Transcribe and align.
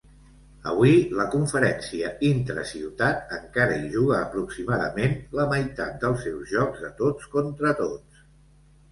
Avui, 0.69 0.93
la 1.17 1.25
conferència 1.33 2.07
intra-ciutat 2.29 3.35
encara 3.35 3.75
hi 3.83 3.91
juga 3.95 4.15
aproximadament 4.19 5.13
la 5.41 5.45
meitat 5.51 5.99
dels 6.05 6.25
seus 6.29 6.49
jocs 6.55 6.81
de 6.87 6.91
tots 7.03 7.29
contra 7.37 7.75
tots. 7.83 8.25